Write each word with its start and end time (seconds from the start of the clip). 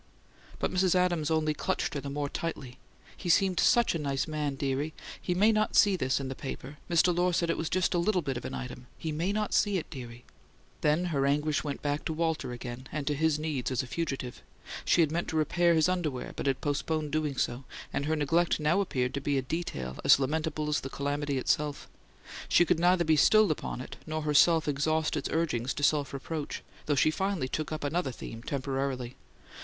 But 0.57 0.71
Mrs. 0.73 0.95
Adams 0.95 1.29
only 1.29 1.53
clutched 1.53 1.93
her 1.93 2.01
the 2.01 2.09
more 2.09 2.27
tightly. 2.27 2.79
"He 3.15 3.29
seemed 3.29 3.59
SUCH 3.59 3.93
a 3.93 3.99
nice 3.99 4.25
young 4.25 4.31
man, 4.31 4.55
dearie! 4.55 4.95
He 5.21 5.35
may 5.35 5.51
not 5.51 5.75
see 5.75 5.95
this 5.95 6.19
in 6.19 6.27
the 6.27 6.33
paper 6.33 6.79
Mr. 6.89 7.15
Lohr 7.15 7.31
said 7.31 7.51
it 7.51 7.57
was 7.59 7.69
just 7.69 7.93
a 7.93 7.99
little 7.99 8.23
bit 8.23 8.35
of 8.35 8.43
an 8.43 8.55
item 8.55 8.87
he 8.97 9.11
MAY 9.11 9.31
not 9.31 9.53
see 9.53 9.77
it, 9.77 9.87
dearie" 9.91 10.25
Then 10.81 11.05
her 11.13 11.27
anguish 11.27 11.63
went 11.63 11.83
back 11.83 12.03
to 12.05 12.13
Walter 12.13 12.51
again; 12.51 12.87
and 12.91 13.05
to 13.05 13.13
his 13.13 13.37
needs 13.37 13.69
as 13.69 13.83
a 13.83 13.85
fugitive 13.85 14.41
she 14.85 15.01
had 15.01 15.11
meant 15.11 15.27
to 15.27 15.35
repair 15.37 15.75
his 15.75 15.87
underwear, 15.87 16.33
but 16.35 16.47
had 16.47 16.61
postponed 16.61 17.11
doing 17.11 17.37
so, 17.37 17.63
and 17.93 18.07
her 18.07 18.15
neglect 18.15 18.59
now 18.59 18.81
appeared 18.81 19.13
to 19.13 19.21
be 19.21 19.37
a 19.37 19.43
detail 19.43 19.97
as 20.03 20.17
lamentable 20.17 20.67
as 20.67 20.81
the 20.81 20.89
calamity 20.89 21.37
itself. 21.37 21.87
She 22.49 22.65
could 22.65 22.79
neither 22.79 23.03
be 23.05 23.17
stilled 23.17 23.51
upon 23.51 23.81
it, 23.81 23.97
nor 24.07 24.23
herself 24.23 24.67
exhaust 24.67 25.15
its 25.15 25.29
urgings 25.29 25.75
to 25.75 25.83
self 25.83 26.11
reproach, 26.11 26.63
though 26.87 26.95
she 26.95 27.11
finally 27.11 27.47
took 27.47 27.71
up 27.71 27.83
another 27.83 28.11
theme 28.11 28.41
temporarily. 28.41 29.15